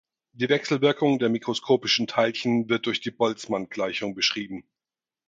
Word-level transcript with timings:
Die 0.33 0.49
Wechselwirkung 0.49 1.19
der 1.19 1.29
mikroskopischen 1.29 2.07
Teilchen 2.07 2.69
wird 2.69 2.87
durch 2.87 3.01
die 3.01 3.11
Boltzmann-Gleichung 3.11 4.15
beschrieben. 4.15 4.63